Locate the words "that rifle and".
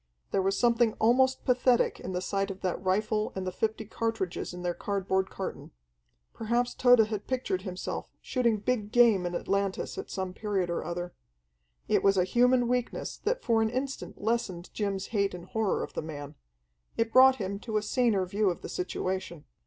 2.61-3.45